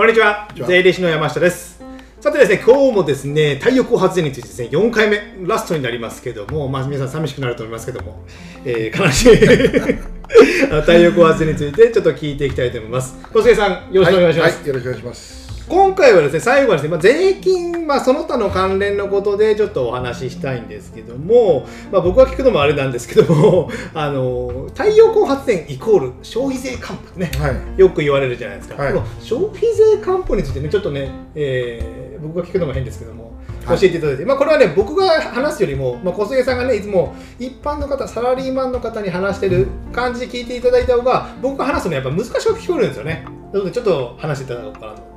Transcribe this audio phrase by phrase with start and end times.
[0.00, 0.48] こんにちは。
[0.66, 1.78] 税理士の山下です。
[2.22, 8.24] さてですね今日もですね太陽光発電についてですね4回目ラストになりますけどもまあ皆さん寂しくなると思いますけども、
[8.64, 9.36] えー、悲しい。
[10.80, 13.14] 太陽光発電についてちょっと聞いていきたいと思います。
[13.30, 27.80] 小菅さんよろしくお願いします、はいはいよろしくお願いします今回はですね最後はですね、まあ、税金、まあ、その他の関連のことでちょっとお話ししたいんですけども、まあ、僕が聞くのもあれなんですけども あの太陽光発電イコール消費税還付ね、はい。
[27.80, 28.92] よく言われるじゃないですか、はい。
[28.92, 33.32] この消費税還付についてねちょっとね、えー僕が聞くのも変ですけども
[33.64, 33.86] 教はい。
[33.86, 43.24] えていただいて、まあ、これはね僕が話すよりも、まあ、小菅さんがねいつも一般の方サラリーマンの方に話してる感じで聞いていただいた方が僕が話すのやっぱ難しく聞こえるんですよね。
[43.52, 45.09] なのでちょっと話していただこうかなと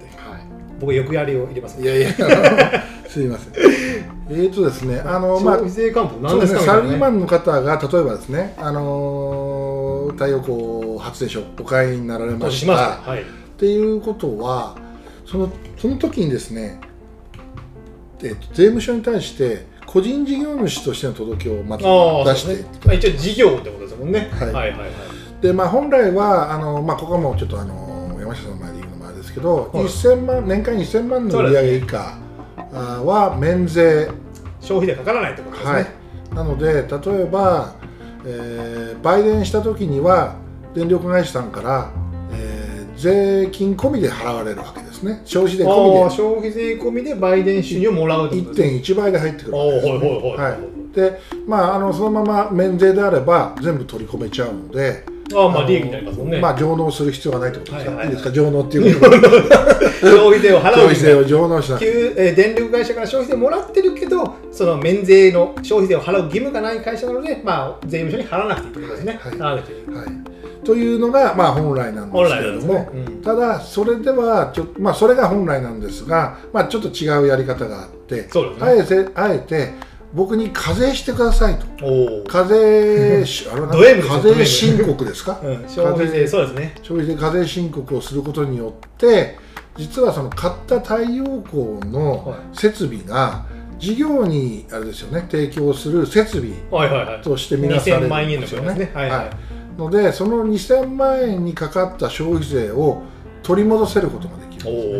[0.83, 1.79] 僕欲やりを入れます。
[1.79, 2.09] いいやいや。
[3.07, 3.53] すいません。
[4.29, 6.65] えーとですねあのまあ税還付そうですかね。
[6.65, 13.11] サラリーマンンの方が例えばですねあのー太陽光発電所お買いになられまししますた。
[13.11, 13.21] はい。
[13.21, 13.23] っ
[13.57, 14.75] ていうことは
[15.25, 16.79] そのその時にですね、
[18.21, 22.65] えーと税務署に対して個人事業主としての届けをまず出して、ね。
[22.85, 24.47] まあ、一応事業ってことですもんね、はい。
[24.51, 24.89] はいはいはい。
[25.41, 27.92] でまあ、本来はあの、まあ、ここはもうちょっとあの
[29.33, 29.85] ですけど、はい。
[29.85, 32.17] 1000万年間1000万の売上以下
[32.73, 34.09] あは免税、
[34.61, 35.87] 消費税かからないってことですね、はい、
[36.35, 37.75] なので例えば、
[38.25, 40.35] えー売電した時には
[40.73, 41.91] 電力会社さんから、
[42.31, 45.21] えー税金込みで払われるわけですね。
[45.25, 48.67] 消費税ああ込消費税込みで売電収入をもらうとですね。
[48.81, 50.51] 1.1倍で入ってくるわけです、おーはいはいはい。
[50.51, 50.95] はい。
[50.95, 55.03] でまあ、あのそのまま免税であれば全部取り込めちゃうので、
[55.35, 58.07] ああまあの利益になりますもんね、まあ上納する必要がないってことですか、はいはいはい。
[58.07, 58.31] いいですか？
[58.31, 59.19] 上納っていうこと？
[59.19, 59.27] で
[60.01, 61.91] 消費税を払う消費税を上納しなくて。
[61.91, 69.55] 給えー電力会社から消費税もらってるけどその免税の消費税を払う義務がない会社なので、まあ、税務署に払わなくていいってことですね、はい。
[69.55, 72.89] はい、というのが、まあ、本来なんですけれども、ね。
[72.93, 73.21] うん。
[73.21, 78.27] ただそれではちょ、まあ、それが本来なんですが、まあ、ちょっと違うやり方があってね。
[78.59, 79.69] あえてあえて
[80.13, 81.65] 僕に課税してくださいと。
[82.27, 83.69] 課税しあれは
[84.07, 85.39] 課税申告ですか？
[85.43, 86.75] うん、消費税そうですね。
[86.83, 89.37] 消費税課税申告をすることによって
[89.75, 92.39] 実はその買った太陽光のはい。
[92.55, 93.45] 設備が
[93.79, 96.51] 事業にあれですよね提供する設備
[97.23, 98.91] として見なされる2000万円のんですよねね。
[98.93, 99.09] はい。
[99.09, 99.79] はい。
[99.79, 103.01] のでその2000万円にかかった消費税を
[103.41, 104.93] 取り戻せることができるんですね。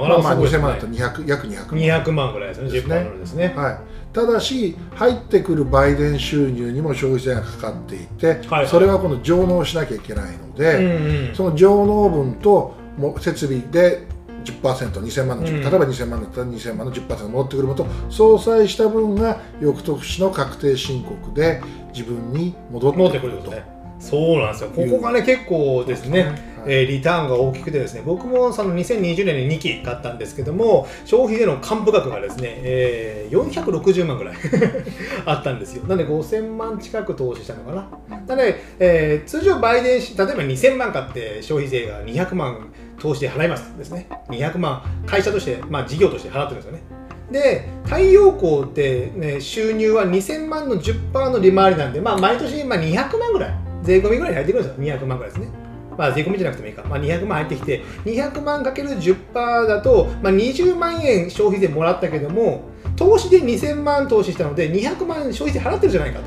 [0.00, 2.02] おおなかまあまあなかすごいです2000万だねと200約200万。
[2.02, 3.54] 200万ぐらいですね10ですね。
[3.56, 3.78] はい、
[4.12, 11.34] ただし入ってくる売電収入にも消費税がかかっていて、はいそれは今度上納しなきゃいけないのうんで、うん。
[11.34, 14.06] その上納分ともう設備で
[14.44, 15.60] 10%2000 万の10、うん。
[15.60, 21.60] 例えば2000万だったら2000万の10%戻ってくるのと相殺した分が翌年の確定申告で
[21.92, 24.70] 自分に戻持ってくるとそうなんですよ。
[24.70, 26.42] ここがね結構ですね、はい。
[26.68, 34.36] えーリターンが大きくてですね僕もその2020年に2期買ったんですけども消費税の還付額がですね、えー460万ぐらい
[35.26, 35.82] あったんですよ。
[35.84, 38.18] なので5000万近く投資したのかな。
[38.26, 42.68] なので、えー通常売電し例えば2000万買って消費税が200万
[42.98, 44.08] 投資で払いますですね。
[44.28, 46.82] 200万会社として、まあ、事業として払ってるんですよね。
[47.30, 53.54] で太陽光って、ね、収入は2000万の10%の利回りなんで、まあ、毎年まあ200万ぐらい
[53.86, 54.98] 税込みぐらいに入ってくるんですよ。
[54.98, 55.48] 200万ぐらいですね。
[55.96, 62.64] まあ、税込みじゃなくてもいいか、まあ、200万入ってきて200万かける10%だと、まあ、20万円消費税もらったけども
[62.96, 66.24] 投資で2000万投資したので200万消費税払ってるじゃないかと。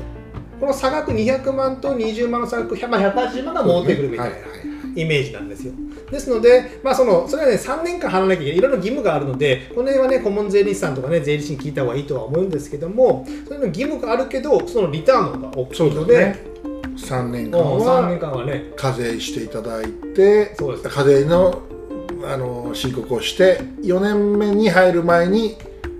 [0.60, 4.36] この差額200万と20万の差額、まあ、180万が戻ってくるみたいな
[4.94, 5.72] イメージなんですよ。
[6.10, 16.34] ですので、まあ、そのそれはね、3年間払わなきゃいけない、いろいろ義務があるので、この辺はね、顧問税理士さんとかね、税理士に聞いた方がいいとは思うんですけども、そういうの義務があるけど、そのリターンの方が大きそいうので、
[17.06, 20.56] 3年間うん3年はね、課税していただいて
[20.88, 21.62] 課税の
[22.22, 25.56] あの申告をして4年目に入る前に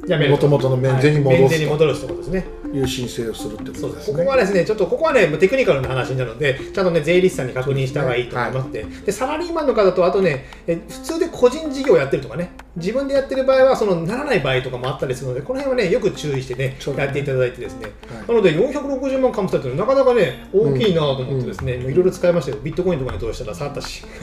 [0.06, 1.40] やめる元々の免税に戻すはい。
[1.40, 2.44] 免税に戻るってことですね。
[2.72, 4.12] いう申請をするってことですす。
[4.12, 4.18] ね。
[4.18, 18.28] ここはですね、ちょっとここはね、テクニカルな話になるので、ちゃんとね、税理士さんに確認した方がいいと思いますで、でサラリーマンの方と、あとね、え普通で個人事業やってるとかね、自分でやってる場合は、そのならない場合とかもあったりするので、この辺はね、よく注意してね、やっていただいてですね、はい。
[18.28, 24.04] なので、460万カムスタってなかなかね、大きいなと思ってですね、いろいろ使いましたよ、ビットコインとかに投資したら下がったし、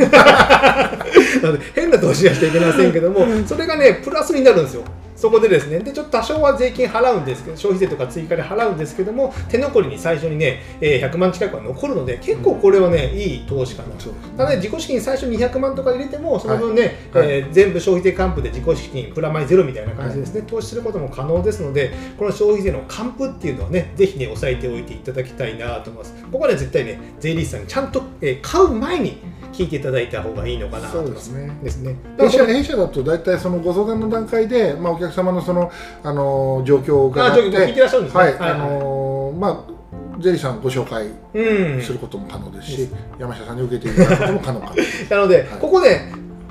[1.41, 4.83] なので変な投資はしちゃいけませんけども、それがね、プラスになるんですよ。
[5.17, 13.89] そこでですね、でちょっと多少は税金払うんですけど、消費税とか追加で払うんですけども、手残りに最初にね、えー100万近くは残るので、結構これはね、いい投資かな。
[13.99, 17.27] そうですねただね、自己資金最初200万とか入れても、その分ね、はい。
[17.29, 26.13] えー全部消費税還付で自己資金プラマイゼロみたいな感じですね、投資することも可能ですので、この消費税の還付っていうのはね、ぜひね、押さえておいていただきたいなと思います。
[26.31, 29.17] ここはね、絶対ね、税理士さんにちゃんと、えー買う前に
[29.53, 31.51] 聞いていただいた方がいいのかなそうですね。
[31.63, 31.95] ですね。
[32.17, 35.71] 弊社弊社だと大体そのご相談の段階で、まあ、お客様のその、
[36.03, 38.23] あの状況を伺あって聞いてらっしゃるんですね。
[38.23, 38.51] はい、はいはい。
[38.51, 39.77] あのまあ
[40.21, 41.81] ゼリーさんご紹介うん。
[41.81, 42.89] することも可能ですし、
[43.19, 44.75] 山下さんに受けていただくことも可能かと
[45.15, 45.45] なので、はい。
[45.59, 46.01] ここで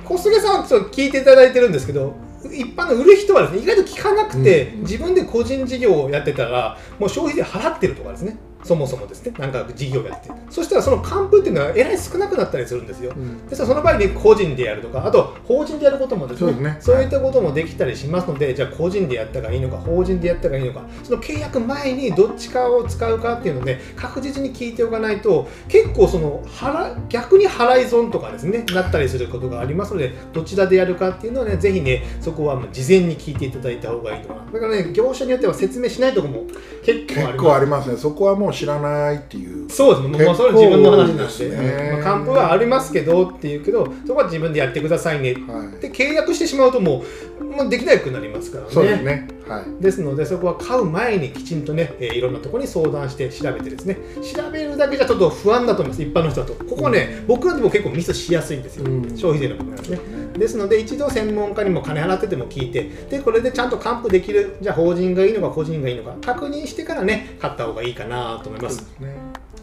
[0.04, 2.14] 小菅さんはちょっと聞いていただいてるんですけど
[2.44, 4.80] 一般の売る人はですね意外と聞かなくて、うん。
[4.82, 9.32] 自分で個人事業をやってたらもう消費税払ってるとかですねそもそもですね。
[9.38, 10.26] なんか事業やって。
[10.26, 13.46] てそしたらその還付っていうのはえらい少なくなったりするんですよ、うん。
[13.46, 16.52] ですからその場合に個人でやるとかあと法人でやることもですね。
[16.52, 16.76] ね。
[16.80, 20.82] そういったこともできたりしますので、じゃあ個人でやったがいいのか法人でやったがいいのか。
[21.04, 34.52] その契約前にどっちかを使うかっていうので確実に聞いておかないと結構その払逆に払い損とかですねなったりすることがありますのでどちらでやるかっていうのはねぜひねそこはもう事前に聞いていただいた方がいいと思います。
[34.54, 36.44] だからね業者によっては説明しないところも
[36.84, 37.96] 結構ありますね。
[37.96, 39.70] そこはもう知らないっていう。
[39.70, 41.90] そうですね、もうそれは自分の話なんで、ね。
[41.92, 45.34] まあ、還付はありますけどっていうけど、そこは自分でやってくださいね。
[45.34, 45.80] はい。
[45.80, 47.04] で契約してしまうとも
[47.40, 48.70] う、もうできなくなりますからね。
[48.70, 49.28] そうですね。
[49.48, 49.82] はい。
[49.82, 53.98] ですので、そこは買う前にきちんとね、えーいろんなところに相談して調べてですね、
[54.34, 56.54] 調べるだけじゃちょっと不安だと思います、一般の人だと。
[56.64, 59.02] ここはね、僕らでも結構ミスしやすいんですよ、うん。
[59.16, 59.98] 消費税の部分なんですね。
[60.38, 68.82] ですので、一度専門家にも金払ってても聞いて、で、これでちゃんと還付できる、じゃあ法人がいいのか個人がいいのか、確認してからね、買った方がいいかなと思います。
[69.00, 69.14] ね。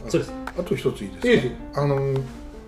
[0.09, 0.33] そうです。
[0.57, 1.27] あと一ついいですか？
[1.29, 1.51] いいですよ。
[1.75, 2.13] あの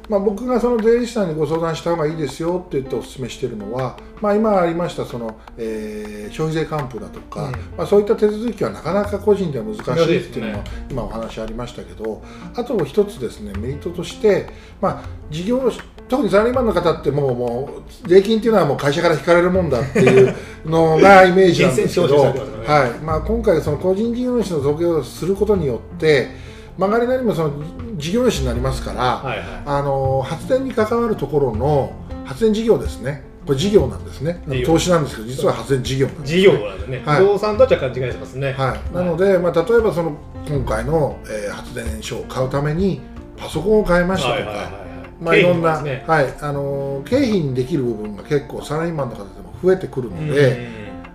[0.08, 7.52] まあ、僕がその税理士さんにご相談した方がいいですよって言ってお勧めしているのは、まあ、今ありましたその、えー消費税還付だとか、うん。
[7.76, 12.22] まあ、そういった手続きはなかなか個人では難しいっていうのは今お話ありましたけど
[12.56, 14.48] あと一つですねメリットとして、
[14.80, 15.72] まあ、事業
[16.08, 17.70] 特にサラリーマンの方ってもうも
[18.06, 20.36] う税金っていうのはもう会社から引かれるもんだっていう
[20.66, 26.30] のがイメージなんですけど、はいまあ、今回その個人事業主の統計をすることによって
[26.78, 27.54] 曲がりなりにもその
[27.98, 29.48] 事業主になりますから、はいはい。
[29.66, 31.94] あの発電に関わるところの
[32.26, 34.44] 発電事業ですね、これ事業なんですね。
[34.66, 37.18] 投資なんですけど、実は発電事業なんです、事業なんでね、はい。
[37.20, 38.52] 不動産とは若干違いしますね。
[38.54, 40.18] はい、なので、まあ、例えばその
[40.48, 43.00] 今回の、えー発電所を買うために
[43.38, 44.85] パソコンを買いましたとか、はいはいはいはい
[45.20, 50.68] まあ、いろんな、ねはいあの経費にできる部分が結構サラリーマンの方でも増えてくるので、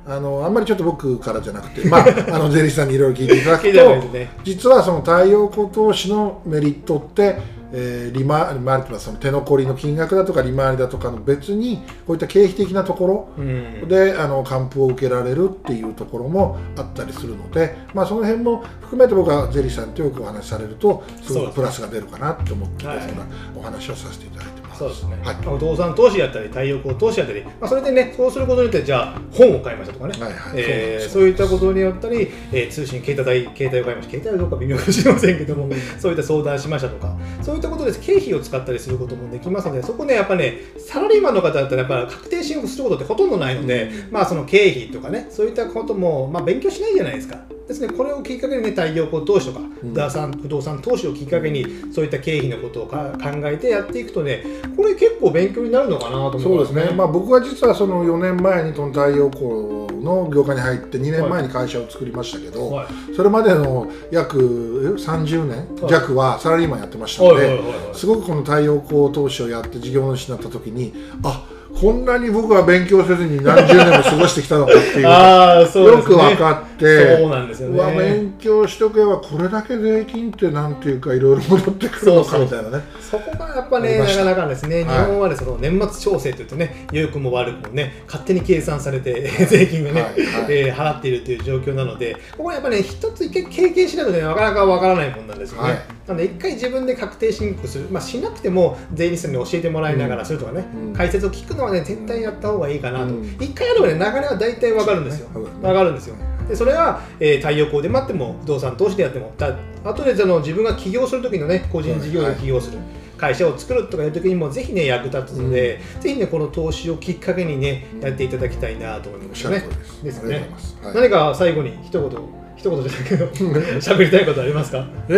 [0.07, 2.05] あのあんまりちょっと僕からじゃなくて、まあ、
[2.35, 4.31] あの税理士さんにいろいろ聞いていただくとね。
[4.43, 7.37] 実はその太陽光投資のメリットって、
[7.73, 23.25] えー利回利回りというのはその手残りの金額だとか利回りだとかの別にこういった経費的なところうんであの還付を受けられるっていうところもあったりするので、まあ、その辺も含めて僕はゼリーさんとよくお話しされるとすごくプラスが出るかなと思って、はいそんな
[23.57, 24.60] お話をさせていただいて。
[24.81, 25.37] そうですね、はい。
[25.37, 30.53] まあ不動産投資やったり太陽光投資やったり、まあ、それでねそうすることによってじゃあ本を買いましたとかね、はいはい。
[30.57, 34.11] えそういったことによったり、えー通信携帯代携帯を買いました。
[34.13, 35.69] 携帯はどうか微妙かもしれませんけども、
[35.99, 37.17] そういった相談しましたとか。
[37.43, 47.39] そういったことで経費を使ったりすることもできますのでそこねやっぱねサラリーマンの方だったらやっぱ確定申告することってほとんどないので、まあその経費とかねそういったことも、まあ、勉強しないじゃないですか
[47.71, 54.43] ですねこれをきっかけにね太陽光投資とか不動産不動産投資をきっかけにそういった経費のことをか考えてやっていくとね
[54.77, 63.15] これ結構勉強になるのかなと思いますそうですね、まあ、僕は実はその4年前にこの太陽光の業界に入って2年前に会社を作りましたけど、はい。
[63.15, 65.91] それまでの約え30年はい。
[65.91, 67.61] 弱はサラリーマンやってましたので、
[67.93, 71.47] すごくこの太陽光投資をやって事業主になった時にあ
[71.81, 75.97] こんなに僕は勉強せずに何十年も過ごしてきたのかっていう のがああそうね。
[75.97, 77.95] よく分かってそうなんですよね。
[77.97, 82.85] 勉強しとけばこれだけ税金ってなんていうかいろいろ戻ってくるのかみたいなね。
[83.01, 84.85] そこがやっぱねなかなかですね、はい。
[84.85, 90.45] 日本はねその年末調整といってね良くも悪くもね勝手に計算されて 税金がね、はいはい。
[90.49, 95.79] えー払っているという状況なのでここはやっぱね一つ一回経験しないとねなかなかわからないもんなんですよね、はい。
[96.07, 100.93] なので一回自分で確定申告する、まあ、しなくても税理士さんに教えてもらいながらするとかね、うん。
[100.93, 103.25] 解説を聞くのはね絶対やった方がいいかなと、うん。
[103.41, 105.29] 一回やればね流れは大体わかるんですよ。
[105.41, 105.47] ね。
[105.63, 106.17] わかるんですよ。
[106.49, 112.79] でそれは、えー太陽光で待っても不動産投資でやってもだ後でその自分が起業する時のね個人事業で起業する、
[113.17, 119.65] 会社を作るとかいう時にもぜひね役立つので、ぜひねこの投資をきっかけにねやっていただきたいなと思いますね。
[119.85, 120.05] す。
[120.05, 120.51] ですね。
[120.83, 120.95] はい。
[120.95, 122.21] 何か最後に一言
[122.57, 123.27] 一言じゃないけど
[123.79, 124.85] 喋りたいことありますか？
[125.09, 125.13] え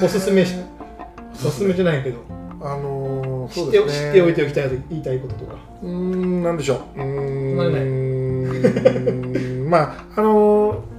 [0.00, 0.04] ー。
[0.04, 0.54] おすすめし
[1.34, 2.18] おすすめじゃないけど、
[2.60, 4.06] あのー知ってそうですね。
[4.06, 5.56] 知っておいておきたいと言いたいこととか。
[5.82, 7.00] うーんなんでしょう。
[7.00, 7.54] うん
[9.70, 10.94] まああのー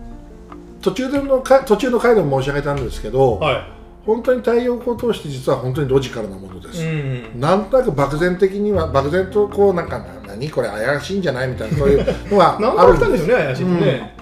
[0.86, 3.68] 途中でのか途中の回でも申し上げたんですけど、は
[4.06, 7.40] 本当に太陽光投資って実は本当にロジカルなものでい、す、うん。
[7.40, 13.02] なんとなく漠然的には漠然とこうなんかな何これ怪しいんじゃないみたいなそういうのは何あるんです。
[13.10, 14.16] 回来たんでしょうね怪しいとね、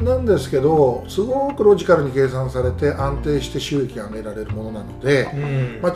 [0.00, 5.78] なんですけどすごくロジカルに計算されて安定して収益が上げられるものなので、うん。
[5.80, 5.94] 間違っ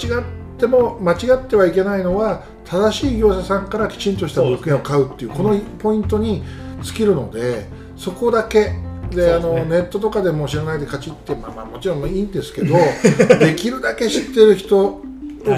[0.58, 6.42] でも間違ってはいけないのは正しい業者さんからきちんとした物件を買うっていうこのポイントに
[6.82, 8.72] 尽きるのでそこだけ
[9.10, 12.74] で、あのネットとかでも知らないでカチってまあまあもちろんいいんですけど
[13.38, 15.02] できるだけ知ってる人を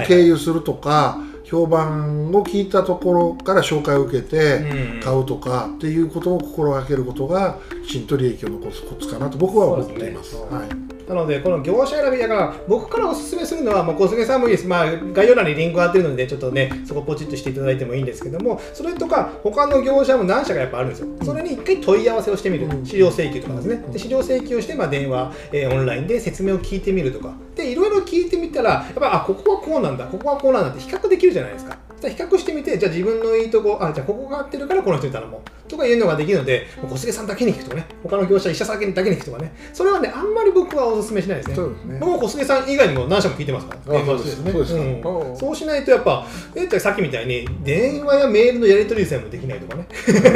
[0.05, 1.17] 経由するとか、
[1.49, 10.31] 評判を聞いたところから紹介を受けて買うとかっていうことを心がけることがきちんと利益を残すコツかなと僕は思っています。
[10.31, 14.67] すね、はいなので、この業者選びだから、僕からおすすめするのは、まあ、小菅さんもいいです。
[14.67, 21.07] まあ、概要欄にリンク貼ってるので、ちょっとね、そこポチッとしていただいてもいいんですけども、それとか、他の業者も何社かやっぱあるんですよ。
[21.23, 22.67] それに一回問い合わせをしてみる。
[22.83, 23.77] 資料請求とかですね。
[23.89, 27.33] で資料請求をして、まあ、電話、えー、オンラインで説明を聞いてみるとか。
[27.55, 31.86] で、いろいろ聞いてみたら、やっぱ、あ、ここはこうなんだ、ここはこうなんだって比較できるじゃないですか。
[32.01, 35.69] 比較してみて、じゃあ自分のいいとこ、あ、じゃあここが合ってるからこの人に頼もう。
[35.69, 41.55] とかいうのができるので、小菅さんだけに聞くとかね、他の業者、医者さんだけに聞くとかね、それはね、あんまり僕はお勧めしないですね。
[41.55, 41.97] そうですね。
[41.99, 44.51] 僕も小菅さん以外にも何社も聞いてますから、そうですね。
[44.51, 45.37] そうですね、うん。
[45.37, 46.25] そうしないとやっぱ、
[46.55, 49.87] えっさっきみたいに、電話やメールのやり取りさえもできないとかね。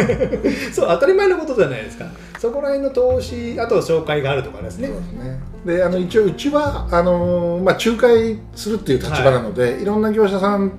[0.74, 2.06] そう、当たり前のことじゃないですか。
[2.40, 4.88] そこら辺の投資、あと紹介があるとかですね。
[4.88, 5.40] そうですね。
[5.66, 10.72] であの一応うちはあのー、まあ、仲介するっていう立場なので、はい、いろんな業者さん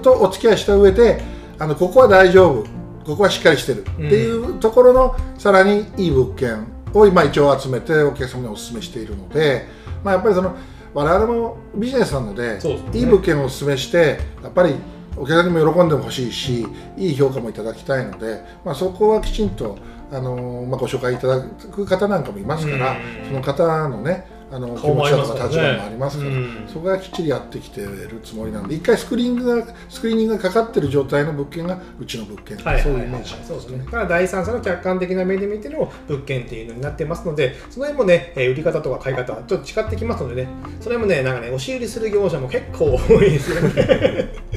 [0.00, 1.22] とお付き合いした上で
[1.58, 9.66] あのここは大丈夫ここはしっかりしてるっていうところの、さらにいい物件を今一応集めてお客様にお勧めしているので、
[10.04, 10.54] まあ、やっぱりその
[10.92, 12.60] 我々もビジネスなので、ね、
[12.92, 14.74] いい物件をお勧めしてやっぱり
[15.16, 16.66] お客さんにも喜んでほしいし
[16.96, 19.78] いい評価もいただきたいので、まあ、そこはきちんと
[20.12, 28.74] あの、まあ、ご紹介いただく方なんかもいますから、その方のねあの気持ちだとか立場もありますから、うん、そこがきっちりやってきてるつもりなんで。
[28.74, 33.78] 一回スクリーニングがスクリーニングがかかってる状態の物件がうちの物件、はい、そういうイメージそうですね。
[33.84, 40.48] だから第三者の客観的な目で見ての物件っていうのになってますのでその辺もね、え売り方とか買い方はちょっと違ってきますのでね。
[40.80, 44.47] それもねなんかね押し売りする業者も結構多いですよね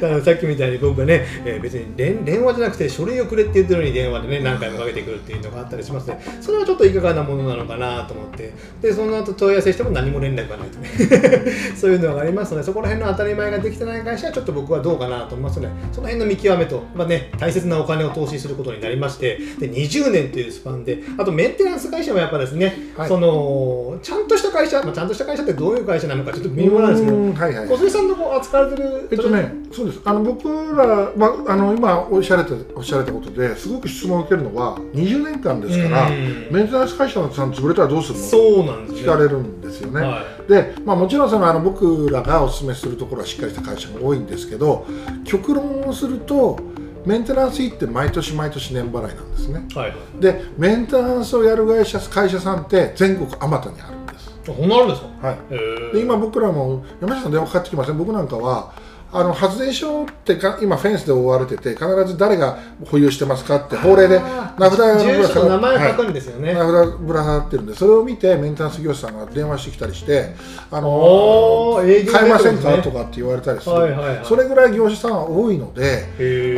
[0.00, 6.08] だからさっきみたいに僕がね、えー、別に電電話じゃなくて書類をくれって言ってるのに電話でね何回もかけてくるっていうのがあったりします。
[6.08, 8.52] ねそれはちょっといかがなものなのかなと思って。
[8.80, 10.88] でその後問い合わせしても何も連絡がないとね。
[11.76, 19.38] そういうのがありますのでそこら辺の当たり前ができてない会社はちょっと僕はどうかなと思いますのでその辺の見極めと、まあね、大切なお金を投資することになりまして。
[19.58, 30.00] で20年というスパンであとメンテナンス会社もやっぱですね、はい、そのちゃんとした会社、まあ、ちゃんとした会社ってどういう会社なのかちょっと微妙なんですけど、はいはい、小杉さんのこう扱われてるえっとねそうです。
[30.04, 44.86] あの僕ら、まあ、あの今おっしゃられたおっしゃられたことですごく質問を受けるのは20年間ですから、メンテナンス会社さん潰れたらどうするのそうなんです、ね、聞かれるんですよね、はい、で、まあ、もちろんそのあの僕らがお勧めするところはしっかりした会社が多いんですけど
[45.24, 46.58] 極論をすると
[47.04, 54.30] メンテナンス費って毎年毎年年払いなんですね、はい、でメンテナンスをやる会社会社さんって全国あまたにあるんです。
[54.44, 57.98] そんなあるんですか、はい、で今僕らも山下さん電話かかってきません？
[57.98, 58.72] 僕なんかは
[59.16, 70.34] あの発電所ってか今フェンスで覆われてて必ず誰が保有してますかって法令で名札が住所と名前書くんですよね、はい、名札ぶら下がってるんでそれを見てメンテナンス業者さんが電話してきたりして
[70.68, 71.76] あの
[72.10, 76.08] 買えませんかとかって言われたりする、はいはいはい、それぐらい業者さんは多いので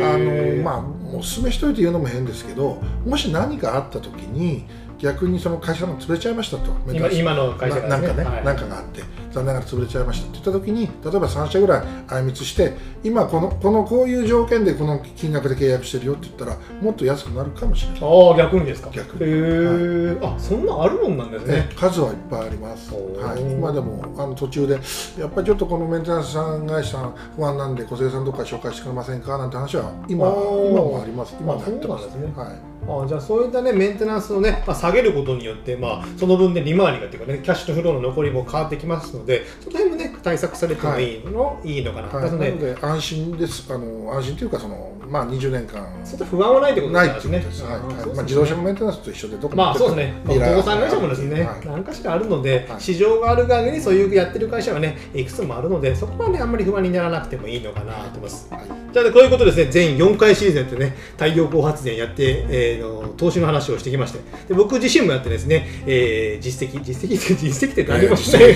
[0.03, 4.65] あのまあお勧めしといて言うのも変ですけどもし何かあった時に
[4.99, 6.71] 逆にその会社が潰れちゃいましたと。
[6.91, 9.01] 今今の会社が、ね、なんかね、はい、なんかがあって
[9.31, 10.27] 残念ながら潰れちゃいました。
[10.27, 10.89] って言った時に例え
[11.19, 12.73] ば3社ぐらいあいみつして
[13.03, 17.99] 今このこのこういう条件でこの金額で契約してるよって言ったらもっと安くなるかもしれない。
[18.01, 18.89] ああ逆にですか？
[18.91, 21.69] 逆へえ、はい、あそんなあるもんなんですね。
[21.75, 22.93] 数はいっぱいあります。
[22.93, 23.41] はい。
[23.41, 24.79] 今でもあの途中で
[25.19, 29.37] やっぱりちょっとこのメンテナンスさん会社さん不安なんで小杉さんどっか紹介してくれませんか？
[29.37, 31.35] なんて話は今今もあります。
[31.39, 43.71] 今もやってます、ね、はいあじゃあそういったねメンテナンスをね、まあ、下げることによって、まあ、その分で利回りがっていうかねキャッシュとフローの残りも変わってきますのでその辺もね対策されてもいいの、はい、いいのかな、はい、なので安心です。
[43.71, 45.87] あの安心というかそのまあ20年間。
[46.05, 48.15] ちょっと不安はないってことですねはい、はい。
[48.15, 58.49] まあ、自動車のメンテナンスと一緒でどこまあそうですね、まあ、不動産会社もですね、はい、何かしらあるので、市場がある限りそういうやってる会社はねいくつもあるのでそこはねあんまり不安にならなくてもいいのかなと思います、
[58.91, 59.65] じゃあ、ね、こういうことですね。
[59.65, 64.19] 全4回シーズンってね太陽光発電やって、えー、の投資の話をしてきまして。
[64.47, 68.55] で僕自身もやってですね、えー、実績実績って実績って何もしてない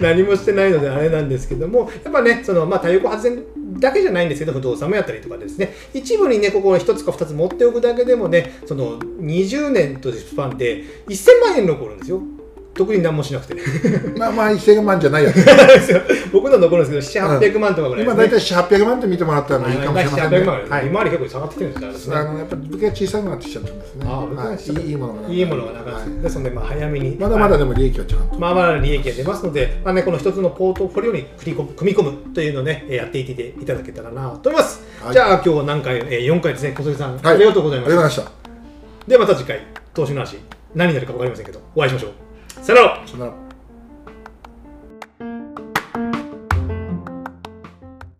[0.00, 3.42] 何もしてないのであれなんですけどもやっぱねその、まあ、太陽光発電
[3.82, 5.74] だけじゃないんですけど不動産もやったりとかですね。
[5.92, 12.22] 一部にねここ1つか2つ持っておくだけでもねその20年とスパンで1000万円残るんですよ。
[12.74, 13.54] 特に何もしなくて。
[14.18, 15.42] まあまあ1000万じゃないやつ。
[16.32, 20.86] 僕のところですけど7、800万とかぐらい、今大体7、800万って見てもらったらいいかもしれませんね、7、800万ぐらい、はい。
[20.86, 22.16] 今まで結構下がってきてるんですね。
[22.16, 24.06] あのやっぱり物件が小さくなってきちゃったんですね。
[24.08, 25.28] あ物件が小さくはい、いいものが。
[25.28, 26.22] いいものがなかったはい。
[26.22, 27.16] ですので、まあ、早めに。
[27.20, 28.38] まだまだでも利益はちゃんと。
[28.38, 34.82] まあまだ利益が出ますので、まあね、この一つのポートフォリオに組み込むというのをね、えーやっていっていただけたらなと思います。
[35.02, 35.12] はい。
[35.12, 37.34] じゃあ今日は何回、えー、4回ですね、小杉さん、はい。
[37.34, 38.16] ありがとうございまありがとうす。
[38.20, 38.44] ございまし
[39.04, 39.08] た。
[39.08, 39.60] ではまた次回、
[39.92, 40.38] 投資の話、
[40.74, 42.31] 何になるか分かりませんけど、お会いしましょう。
[42.62, 43.06] さよなら。
[43.08, 43.51] さよなら。